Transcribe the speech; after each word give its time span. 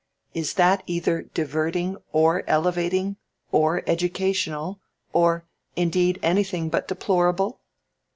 Is 0.33 0.55
that 0.55 0.81
either 0.87 1.21
diverting 1.21 1.95
or 2.11 2.43
elevating 2.47 3.17
or 3.51 3.83
educational 3.85 4.79
or, 5.13 5.45
indeed, 5.75 6.19
anything 6.23 6.69
but 6.69 6.87
deplorable?" 6.87 7.59